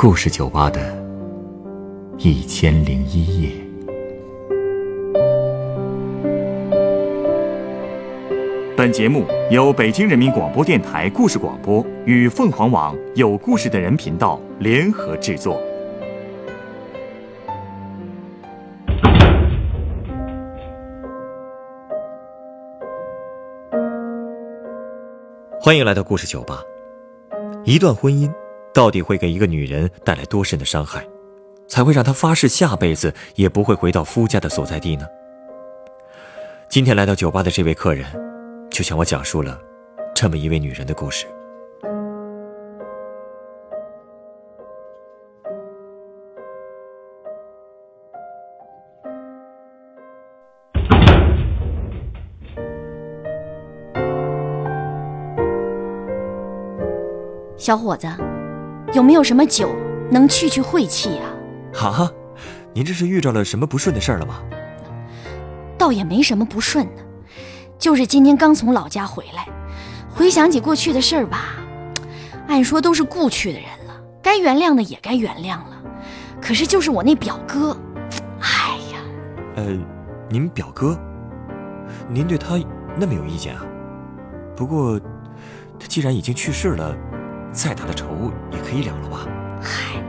[0.00, 0.96] 故事酒吧的
[2.18, 3.50] 一千零一夜。
[8.76, 15.60] 本节目由北京人民广播电台故事广播与凤凰网有故事的人频道联合制作。
[25.60, 26.62] 欢迎来到故事酒吧。
[27.64, 28.32] 一段婚姻
[28.78, 31.04] 到底会给一个女人带来多深的伤害，
[31.66, 35.04] 才会让她发誓下辈子也不会回到夫家的所在地呢？
[36.68, 38.06] 今天来到酒吧的这位客人。
[38.70, 39.60] 就向我讲述了
[40.14, 41.26] 这么一位女人的故事。
[57.56, 58.06] 小伙子，
[58.94, 59.74] 有没有什么酒
[60.10, 61.22] 能去去晦气呀？
[61.80, 62.10] 啊，
[62.72, 64.42] 您这是遇着了什么不顺的事儿了吗？
[65.76, 67.02] 倒也没什么不顺的。
[67.78, 69.46] 就是今天刚从老家回来，
[70.10, 71.54] 回想起过去的事儿吧，
[72.48, 75.80] 按说都是故去的人了，该原谅的也该原谅了。
[76.40, 77.76] 可是就是我那表哥，
[78.40, 78.98] 哎呀，
[79.56, 79.78] 呃，
[80.28, 80.98] 您表哥，
[82.08, 82.58] 您对他
[82.96, 83.64] 那么有意见啊？
[84.56, 84.98] 不过
[85.78, 86.96] 他既然已经去世了，
[87.52, 89.26] 再大的仇也可以了了吧？
[89.60, 90.02] 嗨，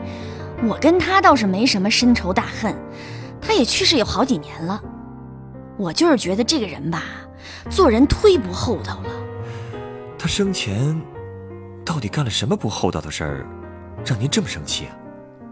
[0.67, 2.75] 我跟他倒是没什么深仇大恨，
[3.41, 4.81] 他也去世有好几年了。
[5.77, 7.03] 我就是觉得这个人吧。
[7.69, 9.09] 做人忒不厚道了。
[10.17, 10.99] 他生前
[11.85, 13.45] 到底干了什么不厚道的事儿，
[14.05, 14.91] 让您这么生气啊？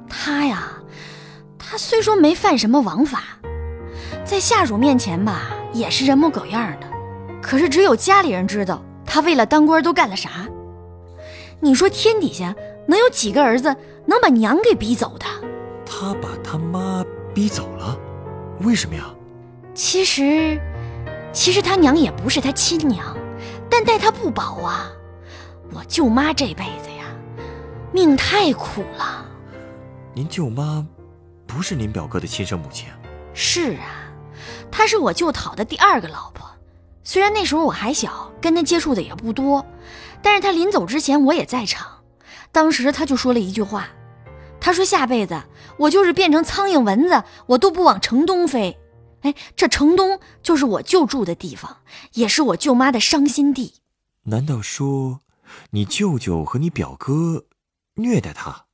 [0.10, 0.68] 他呀，
[1.58, 3.24] 他虽说没犯什么王法，
[4.26, 6.88] 在下属面前吧也是人模狗样的，
[7.42, 10.30] 可是只有家里人知道他为了当官都干了啥。
[11.60, 12.56] 你说天底下
[12.88, 15.26] 能有几个儿子能把娘给逼走的？
[15.86, 17.98] 他把他妈逼走了，
[18.62, 19.04] 为什么呀？
[19.74, 20.60] 其实。
[21.34, 23.16] 其实他娘也不是他亲娘，
[23.70, 24.90] 但待他不薄啊。
[25.72, 27.06] 我舅妈这辈子呀，
[27.92, 29.26] 命太苦了。
[30.16, 30.84] 您舅妈
[31.46, 32.88] 不是您表哥的亲生母亲？
[33.36, 34.10] 是啊，
[34.72, 36.50] 她是我舅讨的第二个老婆。
[37.04, 39.64] 虽然那时候我还小，跟他接触的也不多，
[40.28, 42.04] 但是他临走之前我也在场。
[42.52, 43.88] 当时他就说了一句话，
[44.60, 45.42] 他说下辈子
[45.78, 48.78] 我就是变成苍蝇蚊子，我都不往城东飞。
[49.22, 51.78] 哎，这城东就是我舅住的地方，
[52.12, 53.76] 也是我舅妈的伤心地。
[54.24, 55.22] 难道说，
[55.70, 57.46] 你舅舅和你表哥
[57.94, 58.66] 虐待他？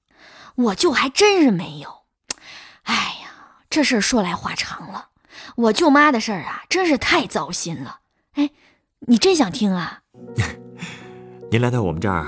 [0.56, 2.06] 我舅还真是没有。
[2.82, 5.10] 哎呀，这事儿说来话长了。
[5.56, 8.00] 我舅妈的事儿啊，真是太糟心了。
[8.34, 8.50] 哎，
[9.02, 10.00] 你真想听啊？
[11.54, 12.26] 您来到我们这儿，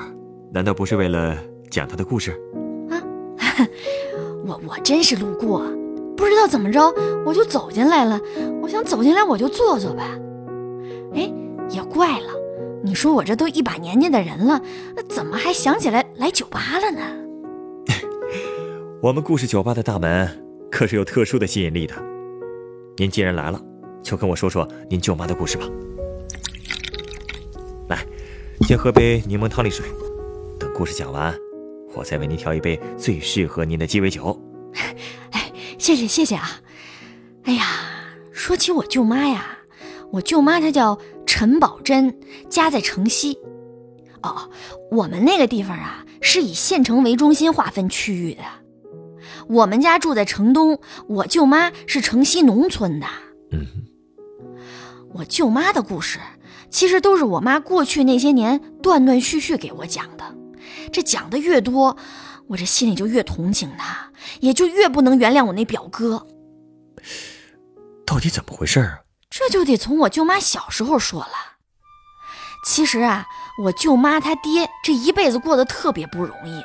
[0.54, 1.36] 难道不是为了
[1.72, 2.30] 讲他的故事？
[2.92, 3.02] 啊，
[4.46, 5.66] 我我真是路过。
[6.16, 6.94] 不知道怎么着，
[7.26, 8.22] 我就走进来了。
[8.62, 10.04] 我想走进来，我就坐坐呗。
[11.16, 11.34] 哎，
[11.72, 12.28] 也怪了，
[12.84, 14.62] 你说我这都一把年纪的人了，
[15.10, 17.02] 怎么还想起来来酒吧了呢？
[19.02, 20.30] 我们故事酒吧的大门
[20.70, 21.96] 可是有特殊的吸引力的。
[22.96, 23.60] 您既然来了，
[24.04, 25.66] 就跟我说说您舅妈的故事吧。
[28.62, 29.86] 来，先喝杯柠檬汤力水，
[30.60, 31.36] 等故事讲完，
[31.94, 34.40] 我再为您调一杯最适合您的鸡尾酒。
[35.32, 36.50] 哎谢谢谢谢啊！
[37.44, 37.66] 哎呀，
[38.32, 39.58] 说起我舅妈呀，
[40.12, 42.18] 我舅妈她叫陈宝珍，
[42.50, 43.38] 家在城西。
[44.24, 44.50] 哦，
[44.90, 48.42] 我们那个地方啊，是以县城为中心划分区域的。
[49.48, 53.06] 我们家住在城东，我舅妈是城西农村的。
[53.52, 53.66] 嗯，
[55.14, 56.20] 我舅妈的故事，
[56.76, 60.36] 其实都是我妈过去那些年断断续续给我讲的。
[60.92, 61.96] 这讲的越多。
[62.50, 66.28] 我这心里就越同情他，也就越不能原谅我那表哥。
[68.06, 69.00] 到底怎么回事啊？
[69.30, 71.32] 这就得从我舅妈小时候说了。
[72.66, 73.26] 其实啊，
[73.64, 76.62] 我舅妈她爹这一辈子过得特别不容易。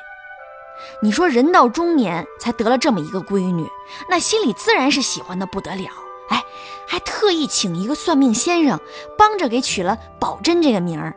[1.01, 3.65] 你说人到中年才得了这么一个闺女，
[4.09, 5.89] 那心里自然是喜欢的不得了。
[6.31, 6.43] 哎，
[6.87, 8.79] 还特意请一个算命先生
[9.17, 11.15] 帮着给取了宝珍这个名儿。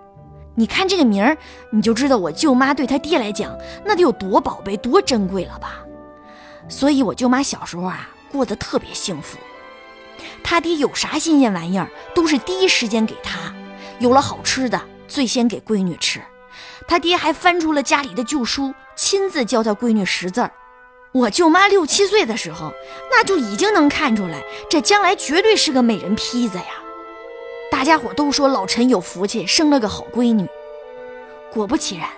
[0.57, 1.37] 你看这个名儿，
[1.71, 5.81] 你就知道我舅妈对他爹来讲，那得有多宝贝、多珍贵了吧？
[6.69, 9.37] 所以，我舅妈小时候啊，过得特别幸福。
[10.43, 13.53] 他爹有啥新鲜玩意儿，都是第一时间给他；
[13.99, 16.21] 有了好吃的，最先给闺女吃。
[16.87, 20.53] 他爹还翻出了家里的旧书，亲自教他闺女识字儿。
[21.15, 22.75] 我舅妈六七岁的时候，
[23.09, 26.83] 那就已经能看出来，这将来绝对是个美人坯子呀。
[27.71, 30.45] 大家伙都说老陈有福气，生了个好闺女。
[31.53, 32.09] 果不其然，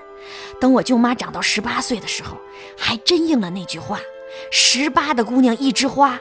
[0.59, 2.39] 等我舅妈长到十八岁的时候，
[2.79, 4.01] 还真应了那句话
[4.51, 6.19] ：“十八的姑娘一枝花。”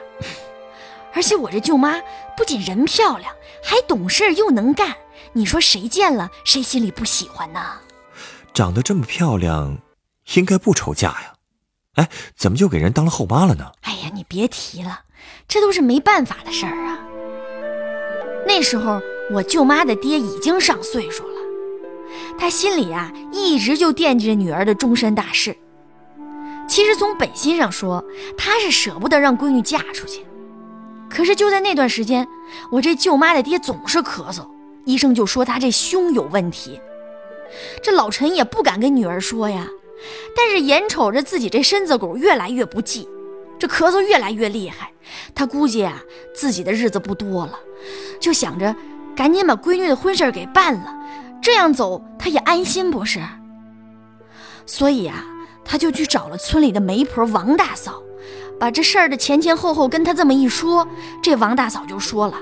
[1.14, 1.98] 而且我这舅妈
[2.36, 4.94] 不仅人漂亮，还懂事又能干。
[5.32, 7.80] 你说谁见了谁心里不喜欢呢？
[8.52, 9.78] 长得这么漂亮，
[10.34, 11.35] 应该不愁嫁呀。
[11.96, 13.70] 哎，怎么就给人当了后妈了呢？
[13.82, 15.00] 哎呀，你别提了，
[15.48, 16.98] 这都是没办法的事儿啊。
[18.46, 19.00] 那时候
[19.32, 21.40] 我舅妈的爹已经上岁数了，
[22.38, 25.56] 他心里啊一直就惦记着女儿的终身大事。
[26.68, 28.04] 其实从本心上说，
[28.36, 30.24] 他是舍不得让闺女嫁出去。
[31.08, 32.26] 可是就在那段时间，
[32.70, 34.46] 我这舅妈的爹总是咳嗽，
[34.84, 36.78] 医生就说他这胸有问题。
[37.82, 39.66] 这老陈也不敢跟女儿说呀。
[40.36, 43.08] 但是眼瞅着自己这身子骨越来越不济，
[43.58, 44.92] 这咳嗽越来越厉害，
[45.34, 46.02] 他估计啊
[46.34, 47.58] 自己的日子不多了，
[48.20, 48.74] 就想着
[49.14, 50.94] 赶紧把闺女的婚事给办了，
[51.40, 53.20] 这样走他也安心不是？
[54.66, 55.24] 所以啊，
[55.64, 58.02] 他就去找了村里的媒婆王大嫂，
[58.58, 60.86] 把这事儿的前前后后跟他这么一说，
[61.22, 62.34] 这王大嫂就说了，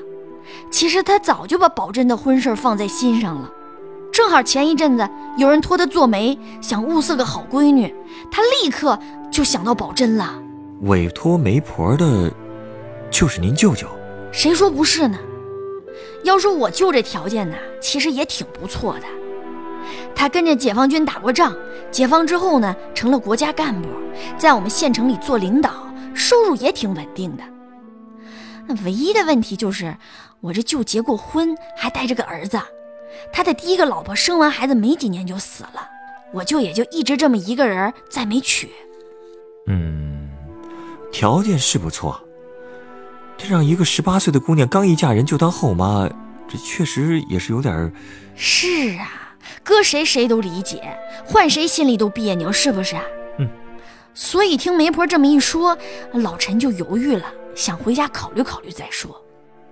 [0.71, 3.51] 其实他早就把宝珍的婚事放在心上了。
[4.25, 5.07] 正好前一阵子
[5.37, 7.95] 有人托他做媒，想物色个好闺女，
[8.31, 8.99] 他立刻
[9.31, 10.43] 就想到宝珍了。
[10.81, 12.33] 委托媒婆的，
[13.11, 13.87] 就是您舅舅？
[14.33, 15.19] 谁说不是呢？
[16.23, 19.05] 要说我舅这条件呢，其实也挺不错的。
[20.17, 21.55] 他跟着解放军打过仗，
[21.91, 23.91] 解放之后呢，成了国家干部，
[24.39, 25.71] 在我们县城里做领导，
[26.15, 27.45] 收入也挺稳定的。
[28.67, 29.95] 那唯一的问题就是，
[30.41, 32.59] 我这舅结过婚，还带着个儿子。
[33.33, 35.89] 他的第一个老婆生完孩子没几年就死了，
[36.33, 38.71] 我舅也就一直这么一个人，再没娶。
[39.67, 40.29] 嗯，
[41.13, 42.21] 条件是不错，
[43.37, 46.09] 这让一个十八岁的姑娘刚一嫁人就当后妈，
[46.49, 47.93] 这确实也是有点……
[48.37, 50.83] 是啊，搁谁谁都理解，
[51.25, 52.97] 换谁心里都别扭，是不是？
[53.39, 53.49] 嗯。
[54.13, 55.77] 所以听媒婆这么一说，
[56.13, 57.25] 老陈就犹豫了，
[57.55, 59.24] 想回家考虑考虑再说。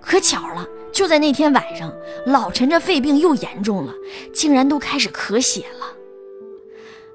[0.05, 0.67] 可巧了。
[0.91, 1.91] 就在那天晚上，
[2.27, 3.91] 老陈这肺病又严重了，
[4.31, 5.87] 竟然都开始咳血了。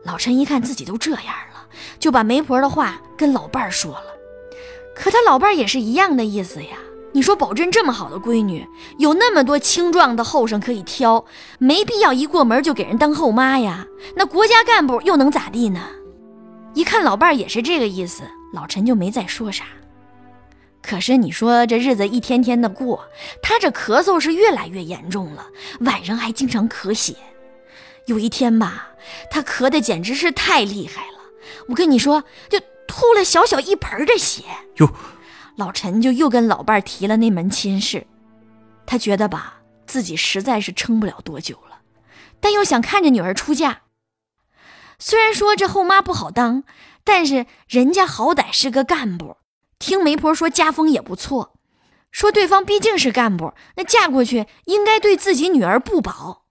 [0.02, 1.23] 老陈一看自己都这样
[1.55, 1.69] 了，
[2.00, 4.06] 就把媒婆的话跟老伴儿说了。
[4.96, 6.70] 可他老伴儿也是一样的意思呀。
[7.12, 8.67] 你说宝珍这么好的闺女，
[8.99, 11.25] 有那么多青壮的后生可以挑，
[11.58, 13.87] 没必要一过门就给人当后妈呀。
[14.17, 15.81] 那国家干部又能咋地呢？
[16.75, 19.64] 一看老伴儿也是这个意思，老陈就没再说啥。
[20.88, 23.05] 可是你说这日子一天天的过，
[23.43, 25.46] 他这咳嗽是越来越严重了，
[25.81, 27.14] 晚上还经常咳血。
[28.06, 28.88] 有一天吧，
[29.31, 31.19] 他咳的简直是太厉害了，
[31.69, 34.43] 我跟你说，就吐了小小一盆的血。
[34.76, 34.90] 哟，
[35.56, 38.06] 老陈就又跟老伴提了那门亲事，
[38.87, 41.81] 他觉得吧，自己实在是撑不了多久了，
[42.41, 43.82] 但又想看着女儿出嫁。
[44.99, 46.64] 虽然说这后妈不好当，
[47.05, 49.37] 但是人家好歹是个干部。
[49.79, 51.55] 听媒婆说家风也不错，
[52.11, 56.45] 说对方毕竟是干部，那嫁过去应该对自己女儿不薄。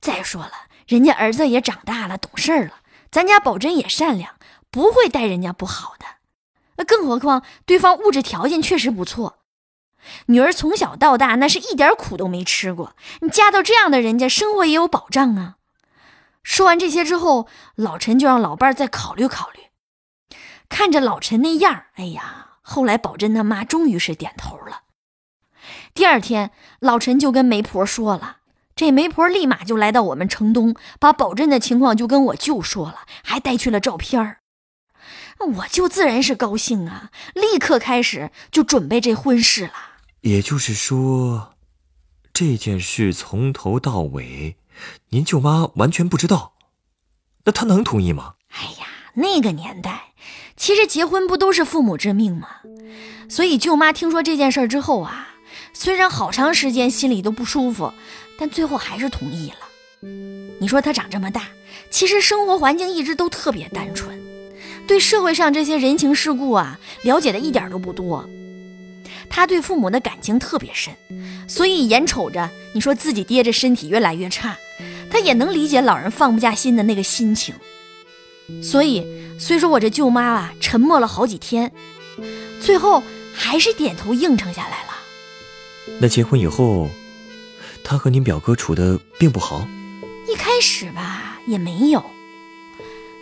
[0.00, 0.52] 再说了，
[0.86, 2.80] 人家儿子也长大了，懂事了，
[3.10, 4.36] 咱家宝珍也善良，
[4.70, 6.06] 不会待人家不好的。
[6.76, 9.40] 那更何况对方物质条件确实不错，
[10.26, 15.56] 女儿从小到大那是一点苦都没吃过，你嫁到这样的人家，生活也有保障啊。
[16.44, 19.60] 说完这些之后，老陈就让老伴再考虑考虑。
[20.68, 22.47] 看着老陈那样，哎呀！
[22.70, 24.82] 后来，宝珍他妈终于是点头了。
[25.94, 28.40] 第二天，老陈就跟媒婆说了，
[28.76, 34.40] 这媒婆立马就来到我们城东，把宝珍的情况就跟我舅说了，还带去了照片儿。
[35.56, 39.72] 我舅自然是高兴啊，立刻开始就准备这婚事了。
[40.20, 41.54] 也就是说，
[42.34, 44.58] 这件事从头到尾，
[45.08, 46.52] 您舅妈完全不知道，
[47.44, 48.34] 那她能同意吗？
[48.50, 48.87] 哎呀，
[49.18, 50.00] 那个年代。
[50.56, 52.48] 其实结婚不都是父母之命吗？
[53.28, 55.28] 所以舅妈听说这件事之后啊，
[55.72, 57.92] 虽然好长时间心里都不舒服，
[58.38, 60.08] 但最后还是同意了。
[60.58, 61.48] 你说她长这么大，
[61.90, 64.20] 其实生活环境一直都特别单纯，
[64.86, 68.28] 对社会上这些人情世故啊了解的一点都不多。
[69.30, 70.92] 他对父母的感情特别深，
[71.46, 74.56] 所以眼瞅着你说自己爹这身体越来越差，
[75.10, 77.54] 他也能理解老人放不下心的那个心情。
[78.62, 79.04] 所以，
[79.38, 81.72] 虽说我这舅妈啊沉默了好几天，
[82.60, 83.02] 最后
[83.34, 84.88] 还是点头应承下来了。
[86.00, 86.88] 那结婚以后，
[87.84, 89.66] 他和您表哥处的并不好。
[90.28, 92.04] 一开始吧也没有。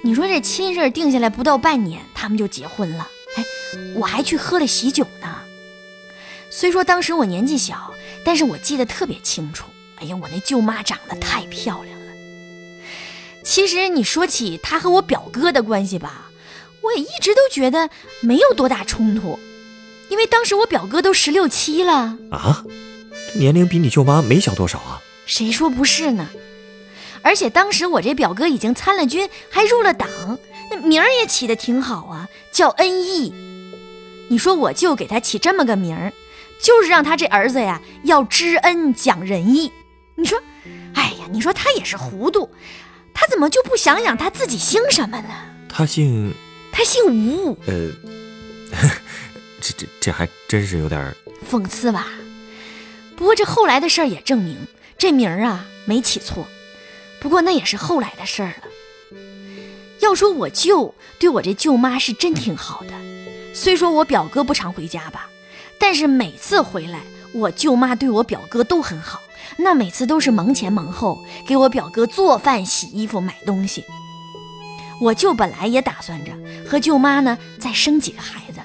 [0.03, 3.09] 你说这亲事定下来不到半年，他们就结婚了。
[3.37, 3.45] 哎，
[3.97, 5.37] 我还去喝了喜酒呢。
[6.51, 7.93] 虽说当时我年纪小，
[8.25, 9.67] 但是我记得特别清楚。
[9.97, 11.96] 哎呀，我那舅妈长得太漂亮了。
[13.47, 16.33] 其实你说起他和我表哥的关系吧，
[16.83, 17.89] 我也一直都觉得
[18.21, 19.39] 没有多大冲突，
[20.09, 22.65] 因为当时我表哥都十六七了啊，
[23.37, 25.01] 年龄比你舅妈没小多少啊？
[25.27, 26.29] 谁说不是呢？
[27.23, 30.09] 而且当时我这表哥已经参了军，还入了党，
[30.69, 33.33] 那名儿也起的挺好啊，叫恩义。
[34.29, 36.13] 你说我舅给他起这么个名儿，
[36.61, 39.71] 就是让他这儿子呀要知恩讲仁义。
[40.17, 40.37] 你说，
[40.95, 42.51] 哎呀，你说他也是糊涂，
[43.19, 45.29] 他怎么就不想想他自己姓什么呢？
[45.71, 46.35] 他姓，
[46.71, 47.59] 他姓吴。
[47.67, 47.91] 呃，
[49.59, 51.17] 这这这还真是有点
[51.51, 52.09] 讽刺吧？
[53.17, 54.59] 不过这后来的事儿也证明，
[54.99, 56.47] 这名儿啊没起错。
[57.19, 59.19] 不过那也是后来的事儿了。
[60.01, 62.93] 要说我舅对我这舅妈是真挺好的，
[63.55, 65.31] 虽说我表哥不常回家吧，
[65.81, 67.01] 但是每次回来，
[67.33, 69.23] 我舅妈对我表哥都很好。
[69.59, 73.85] 那每次都是忙前忙后，给我表哥做饭、洗衣服、买东西。
[75.01, 76.33] 我舅本来也打算着
[76.67, 78.61] 和舅妈呢再生几个孩子，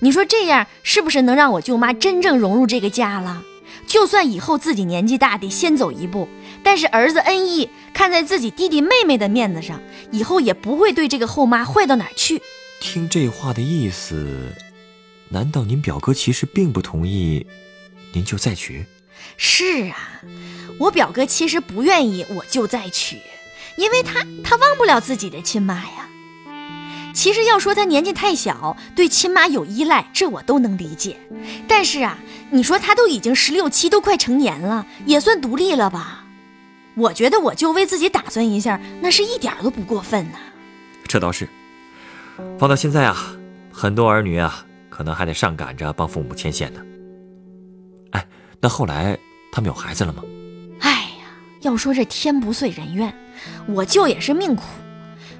[0.00, 3.42] 你说这样是不是能让我舅妈真正融入这个家了？
[3.86, 6.28] 就算以后自己年纪大，得先走一步。
[6.64, 12.42] 但是儿子恩义看在自己弟弟妹妹的面子上，以后也不会对这个后妈坏到哪儿去。
[12.80, 14.52] 听这话的意思，
[15.28, 17.46] 难道您表哥其实并不同意
[18.12, 18.84] 您就再娶？
[19.36, 20.22] 是啊，
[20.78, 23.20] 我表哥其实不愿意我就再娶，
[23.76, 26.08] 因为他他忘不了自己的亲妈呀。
[27.14, 31.16] 其实要说他年纪太小，对亲妈有依赖，这我都能理解。
[31.66, 32.18] 但是啊，
[32.50, 36.24] 你说他都已经十六七，都快成年了，也算独立了吧？
[36.94, 40.38] 我觉得我就为自己打算一下，那是一点都不过分呢。
[41.06, 41.48] 这倒是，
[42.58, 43.16] 放到现在啊，
[43.72, 46.80] 很多儿女啊，可能还得上赶着帮父母牵线呢。
[48.56, 49.18] 哎，那后来
[49.52, 50.22] 他们有孩子了吗？
[50.80, 51.26] 哎呀，
[51.60, 53.14] 要说这天不遂人愿，
[53.66, 54.62] 我舅也是命苦。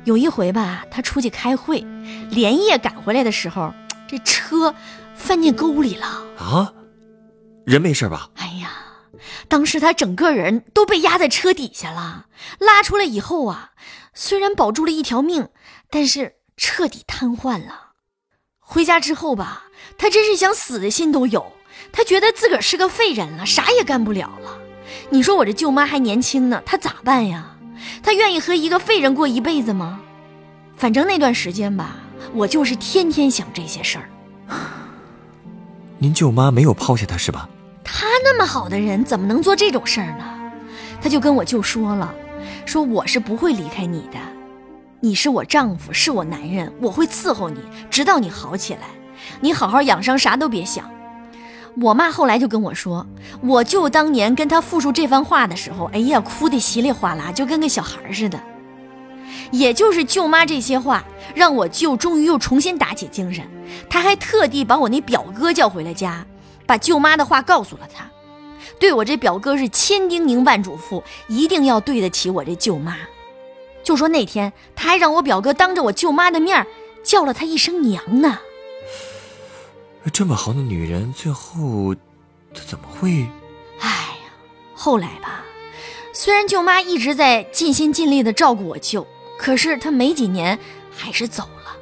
[0.04, 1.80] 有一回吧，他出去开会，
[2.30, 3.72] 连夜赶回来的时候，
[4.06, 4.74] 这车
[5.14, 6.06] 翻进沟里了。
[6.38, 6.72] 啊，
[7.64, 8.30] 人没事吧？
[8.36, 8.72] 哎呀。
[9.48, 12.26] 当时他整个人都被压在车底下了，
[12.58, 13.70] 拉出来以后啊，
[14.12, 15.48] 虽然保住了一条命，
[15.88, 17.92] 但是彻底瘫痪了。
[18.58, 19.64] 回家之后吧，
[19.96, 21.52] 他真是想死的心都有。
[21.96, 24.58] 他觉得自个儿是个废人了，啥也干不了了。
[25.08, 27.56] 你说我这舅妈还年轻呢，她咋办呀？
[28.02, 29.98] 她愿意和一个废人过一辈子吗？
[30.76, 31.96] 反正那段时间吧，
[32.34, 34.10] 我就是天天想这些事儿。
[35.96, 37.48] 您舅妈没有抛下他是吧？
[37.82, 40.52] 他那么好的人，怎么能做这种事儿呢？
[41.00, 42.14] 他就跟我舅说了，
[42.66, 44.18] 说我是不会离开你的，
[45.00, 48.80] 你是我丈夫，是我男人，我会伺候你，直到你好起来。
[49.40, 50.90] 你好好养伤，啥都别想。
[51.80, 53.06] 我妈后来就跟我说，
[53.42, 58.40] 我舅当年跟他复述这番话的时候，哎呀，哭得稀里哗啦，就跟个小孩似的。
[59.50, 61.04] 也就是舅妈这些话，
[61.34, 63.44] 让我舅终于又重新打起精神。
[63.90, 66.24] 他还特地把我那表哥叫回了家。
[66.64, 68.10] 把舅妈的话告诉了他，
[68.80, 72.96] 对我这表哥是千叮咛万嘱咐，一定要对得起我这舅妈。
[73.84, 76.66] 就说那天他还让我表哥当着我舅妈的面
[77.04, 78.40] 叫了她一声娘呢。
[80.10, 81.94] 这么好的女人，最后
[82.54, 83.26] 她怎么会？
[83.80, 84.32] 哎呀，
[84.74, 85.44] 后来吧，
[86.12, 89.06] 虽然舅妈一直在尽心尽力的照顾我舅，
[89.38, 90.58] 可是她没几年
[90.90, 91.76] 还是走了。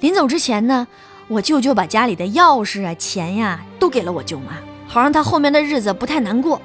[0.00, 0.86] 临走之前呢。
[1.26, 6.60] 我舅舅把家里的钥匙啊、钱呀都给了我舅妈，好让她后面的日子不太难过。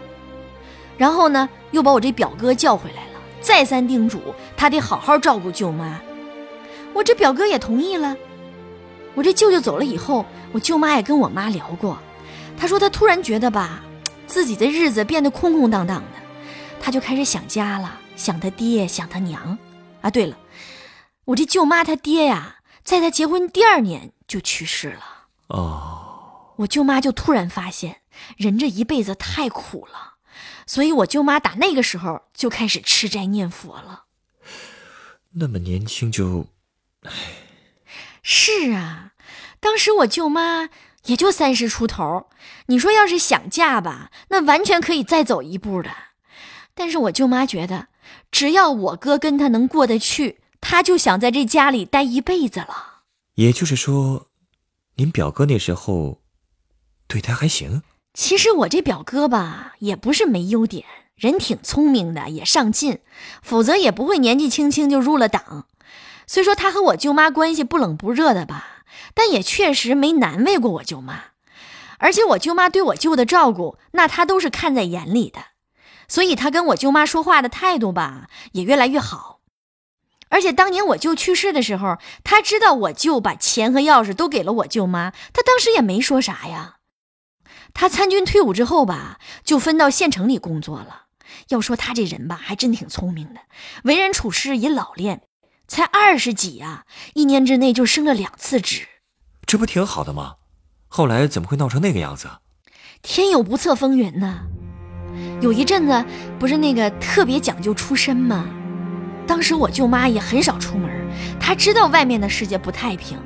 [0.98, 4.20] 然后呢，又把我这表哥叫回来了，再三叮嘱
[4.58, 6.02] 他得好好照顾舅妈。
[6.94, 8.18] 我这表哥也同意了。
[9.16, 11.98] 我这舅舅走了以后，我舅妈也跟我妈聊过，
[12.58, 13.82] 她说她突然觉得吧，
[14.28, 16.20] 自己的日子变得空空荡荡的，
[16.82, 19.58] 她就开始想家了，想她爹，想她娘。
[20.02, 20.38] 啊，对了，
[21.26, 24.14] 我这舅妈她爹呀，在她结婚第二年。
[24.30, 25.02] 就去世了
[25.48, 28.02] 哦，我舅妈就突然发现
[28.38, 30.18] 人这一辈子太苦了，
[30.68, 34.04] 所以我舅妈打那个时候就开始吃斋念佛了。
[35.32, 36.46] 那么年轻就，
[37.02, 37.12] 唉，
[38.32, 39.14] 是啊，
[39.60, 40.70] 当时我舅妈
[41.06, 42.28] 也就三十出头，
[42.68, 45.90] 你说要是想嫁吧，那完全可以再走一步的。
[46.76, 47.88] 但是我舅妈觉得，
[48.30, 53.02] 只要我哥跟她能过得去，她就想在这家里待一辈子了。
[53.34, 54.28] 也就是说，
[54.98, 56.22] 您表哥那时候
[57.08, 57.82] 对他还行。
[58.14, 63.00] 其实我这表哥吧，也不是没优点，人挺聪明的，也上进，
[63.42, 65.66] 否则也不会年纪轻轻就入了党。
[66.32, 68.84] 虽说他和我舅妈关系不冷不热的吧，
[69.16, 71.24] 但也确实没难为过我舅妈。
[71.98, 75.40] 而且我舅妈对我舅的照顾，那他都是看在眼里的。
[76.08, 79.40] 所以他跟我舅妈说话的态度吧，也越来越好。
[80.30, 86.76] 而且当年我舅去世的时候，他知道我舅把钱和钥匙都给了我舅妈，他当时也没说啥呀。
[87.74, 91.06] 他参军退伍之后吧，就分到县城里工作了。
[91.48, 93.42] 要说他这人吧，还真挺聪明的，
[93.86, 95.24] 为人处事也老练。
[95.70, 96.84] 才二十几啊，
[97.14, 98.88] 一年之内就升了两次职，
[99.46, 100.34] 这不挺好的吗？
[100.88, 102.28] 后来怎么会闹成那个样子？
[103.04, 104.40] 天有不测风云呢。
[105.42, 106.04] 有一阵子
[106.40, 108.48] 不是那个特别讲究出身吗？
[109.28, 110.90] 当时我舅妈也很少出门，
[111.40, 113.20] 她知道外面的世界不太平，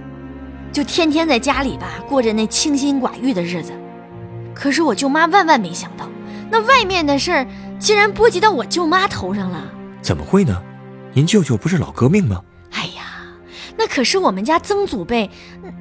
[0.73, 3.71] 就天天在家里吧过着那清心寡欲的日子。
[4.53, 6.09] 可是我舅妈万万没想到，
[6.51, 7.47] 那外面的事儿
[7.79, 9.73] 竟然波及到我舅妈头上了。
[10.01, 10.61] 怎么会呢？
[11.13, 12.41] 您舅舅不是老革命吗？
[12.71, 13.03] 哎呀，
[13.77, 15.29] 那可是我们家曾祖辈，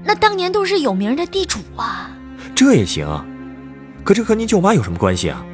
[0.05, 2.11] 那当年都是有名的地主啊。
[2.55, 3.07] 这也行，
[4.05, 5.45] 可这和您舅妈有什么关系啊？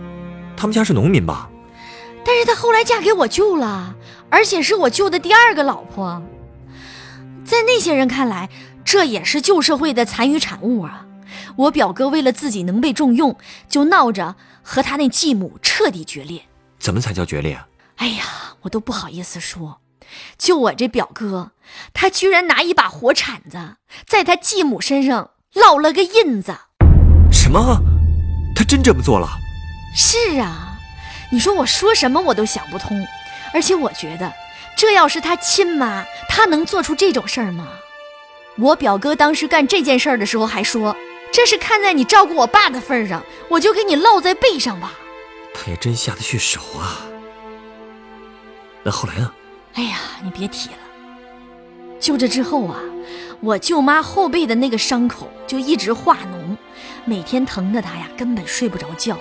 [0.56, 1.48] 他们家是农民吧？
[2.24, 3.94] 但是她后来嫁给我舅了，
[4.28, 6.20] 而且是我舅的第二个老婆。
[7.44, 8.50] 在那些人看来，
[8.84, 11.06] 这也是旧社会的残余产物啊。
[11.56, 13.36] 我表哥为了自己能被重用，
[13.68, 16.42] 就闹着和他那继母彻底决裂。
[16.78, 17.66] 怎么才叫决裂啊？
[17.98, 18.24] 哎呀，
[18.62, 19.80] 我都不好意思说。
[20.38, 21.50] 就我这表哥，
[21.92, 23.76] 他居然拿一把火铲子
[24.06, 26.56] 在他继母身上烙了个印子。
[27.30, 27.78] 什么？
[28.56, 29.28] 他真这么做了？
[29.94, 30.78] 是啊，
[31.30, 33.06] 你说我说什么我都想不通。
[33.52, 34.32] 而且我觉得，
[34.76, 37.68] 这要是他亲妈，他能做出这种事儿吗？
[38.58, 40.96] 我表哥当时干这件事儿的时候还说
[41.32, 44.92] ：“这是看在你照顾我爸的份上，我就给你烙在背上吧。”
[45.54, 47.07] 他也真下得去手啊。
[48.88, 49.30] 那后来呢？
[49.74, 50.76] 哎呀，你别提了。
[52.00, 52.80] 就这之后啊，
[53.40, 56.56] 我舅妈后背的那个伤口就一直化脓，
[57.04, 59.18] 每天疼的她呀根本睡不着觉。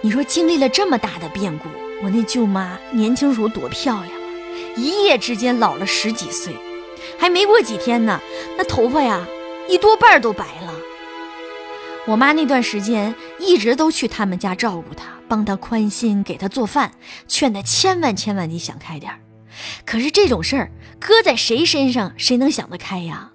[0.00, 1.68] 你说经历了这么大的变故，
[2.02, 4.26] 我那舅妈年轻时候多漂亮啊，
[4.76, 6.56] 一夜之间老了十几岁，
[7.18, 8.18] 还没过几天呢，
[8.56, 9.26] 那头发呀
[9.68, 10.72] 一多半都白了。
[12.06, 15.17] 我妈那段时间一直都去他们家照顾她。
[15.28, 16.92] 帮他宽心，给他做饭，
[17.26, 19.12] 劝他千万千万得想开点
[19.84, 23.30] 可是这种事儿搁在谁身上，谁能想得开呀？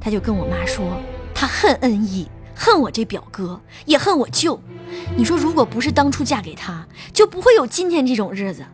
[0.00, 1.00] 他就跟我妈说，
[1.34, 4.60] 他恨恩义，恨我这表哥，也恨我舅。
[5.16, 8.64] 你说，如果不是当初嫁给他，就不会有今天这种日子。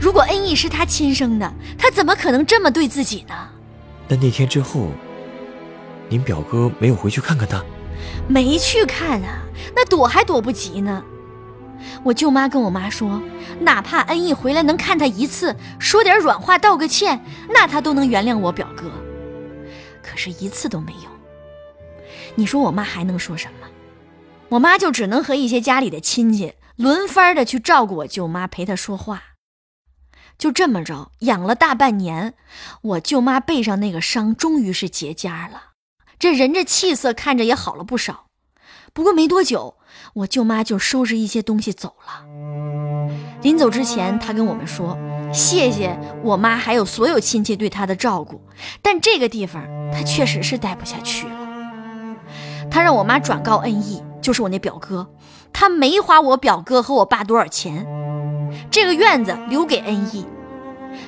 [0.00, 3.34] 如果恩义是他亲生的，他怎么可能这么对自己呢？
[4.08, 4.88] 那那天之后，
[6.08, 7.64] 您表哥没有回去看看他？
[8.28, 9.42] 没去看啊，
[9.74, 11.04] 那躲还躲不及呢。
[12.02, 13.22] 我舅妈跟我妈说，
[13.60, 18.90] 哪怕恩义回来能看他一次，说点软话道个歉，那他都能原谅我表哥。
[20.02, 21.10] 可是，一次都没有。
[22.34, 23.66] 你说我妈还能说什么？
[24.50, 29.22] 我妈就只能和一些家里的亲戚轮番的去照顾我舅妈，陪她说话。
[30.36, 32.34] 就这么着，养了大半年，
[32.82, 35.69] 我舅妈背上那个伤终于是结痂了。
[36.20, 38.26] 这人这气色看着也好了不少，
[38.92, 39.76] 不过没多久，
[40.12, 42.26] 我舅妈就收拾一些东西走了。
[43.40, 44.98] 临走之前，她跟我们说
[45.32, 48.38] ：“谢谢我妈还有所有亲戚对她的照顾，
[48.82, 51.32] 但这个地方她确实是待不下去了。”
[52.70, 55.08] 她让我妈转告恩义，就是我那表哥，
[55.54, 57.86] 他没花我表哥和我爸多少钱，
[58.70, 60.26] 这个院子留给恩义，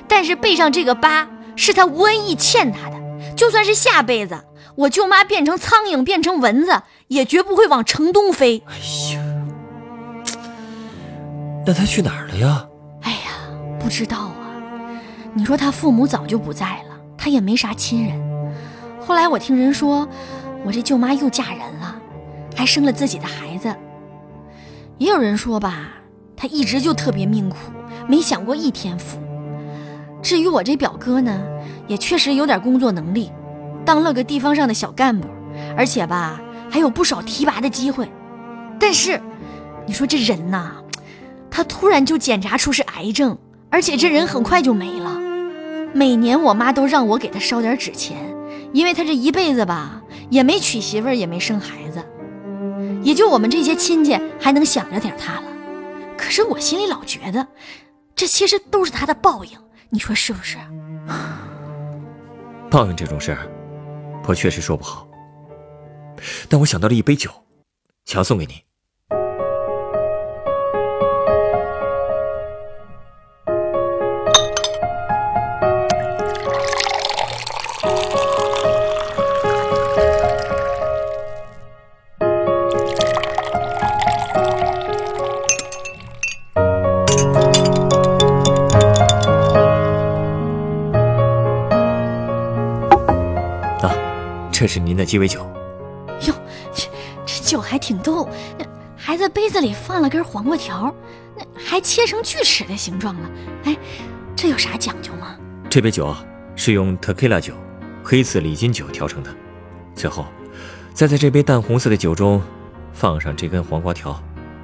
[0.07, 2.97] 但是背上这个疤是他吴恩义欠他的，
[3.35, 4.43] 就算是下辈子。
[4.75, 8.63] 我舅妈变成苍蝇，变成蚊子，也绝不会往城东飞。
[8.65, 8.73] 哎
[9.13, 9.23] 呀，
[11.65, 12.67] 那她去哪儿了呀？
[13.01, 13.17] 哎呀，
[13.79, 14.49] 不知道啊。
[15.33, 18.19] 你说她父母早就不在了，她也没啥亲人。
[18.99, 20.07] 后来我听人说，
[20.65, 21.95] 我这舅妈又嫁人了，
[22.55, 23.73] 还生了自己的孩子。
[24.97, 25.89] 也有人说吧，
[26.35, 27.57] 她一直就特别命苦，
[28.07, 29.19] 没享过一天福。
[30.21, 31.43] 至于我这表哥呢，
[31.87, 33.31] 也确实有点工作能力。
[33.85, 35.27] 当了个地方上的小干部，
[35.77, 38.11] 而且吧还有不少提拔的机会，
[38.79, 39.21] 但是
[39.85, 40.71] 你说这人呐，
[41.51, 43.37] 他突然就检查出是癌症，
[43.69, 45.19] 而且这人很快就没了。
[45.93, 48.17] 每年我妈都让我给他烧点纸钱，
[48.71, 52.03] 因为他这一辈子吧也没娶媳妇，也没生孩子，
[53.03, 55.43] 也就我们这些亲戚还能想着点他了。
[56.17, 57.45] 可是我心里老觉得，
[58.15, 59.51] 这其实都是他的报应，
[59.89, 60.57] 你说是不是？
[62.71, 63.47] 报应这种事儿。
[64.25, 65.07] 我确实说不好，
[66.49, 67.29] 但我想到了一杯酒，
[68.05, 68.63] 想送给你。
[94.63, 95.41] 这是您的鸡尾酒。
[96.25, 96.33] 哟，
[96.73, 96.87] 这
[97.25, 98.29] 这酒还挺逗，
[98.95, 100.95] 还在杯子里放了根黄瓜条，
[101.35, 103.29] 那还切成锯齿的形状了。
[103.65, 103.75] 哎，
[104.37, 105.35] 这有啥讲究吗？
[105.69, 106.15] 这杯酒
[106.55, 107.53] 是用 tequila 酒、
[108.05, 109.29] 黑刺里金酒调成的，
[109.95, 110.25] 最后
[110.93, 112.41] 再在这杯淡红色的酒中
[112.93, 114.17] 放上这根黄瓜条，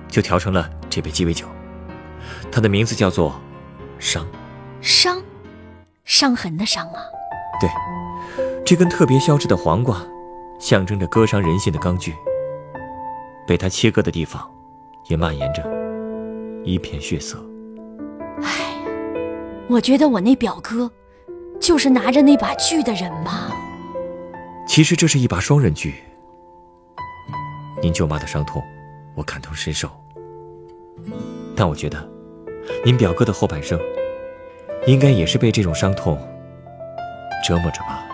[0.08, 1.46] 就调成了这杯鸡尾酒。
[2.50, 3.38] 它的名字叫做
[4.00, 4.26] “伤”，
[4.80, 5.22] 伤，
[6.06, 7.02] 伤痕的伤啊。
[7.60, 7.70] 对，
[8.70, 10.00] 这根特别削制的黄瓜。
[10.60, 12.14] 象征着割伤人心的钢锯，
[13.48, 14.48] 被他切割的地方，
[15.08, 15.64] 也蔓延着
[16.64, 17.44] 一片血色。
[18.44, 18.92] 哎呀，
[19.68, 20.92] 我觉得我那表哥，
[21.60, 23.50] 就是拿着那把锯的人吧。
[24.68, 25.96] 其实这是一把双刃锯。
[27.82, 28.62] 您舅妈的伤痛，
[29.16, 29.90] 我感同身受。
[31.56, 32.08] 但我觉得，
[32.86, 33.80] 您表哥的后半生，
[34.86, 36.16] 应该也是被这种伤痛
[37.44, 38.06] 折磨着吧。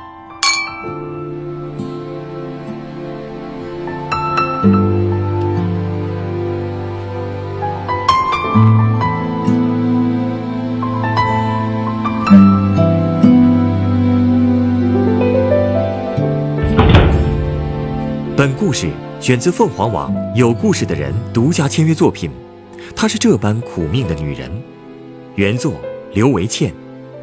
[18.45, 22.29] 本故事选自凤凰网《有故事的人》独家签约作品，
[22.95, 24.51] 她是这般苦命的女人。
[25.33, 25.73] 原作
[26.13, 26.71] 刘维倩，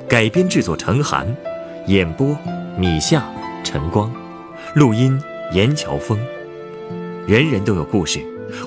[0.09, 1.25] 改编制作陈寒，
[1.87, 2.37] 演播
[2.77, 3.25] 米夏、
[3.63, 4.13] 晨光，
[4.75, 5.17] 录音
[5.53, 6.19] 严乔峰。
[7.25, 8.19] 人人都有故事，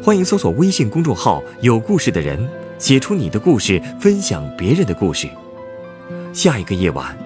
[0.02, 2.40] 欢迎搜索微信公众号“有故事的人”，
[2.80, 5.28] 写出你的故事，分享别人的故事。
[6.32, 7.18] 下一个夜晚，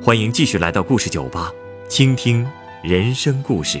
[0.00, 1.50] 欢迎继续来到故事酒吧，
[1.88, 2.46] 倾听
[2.84, 3.80] 人生故事。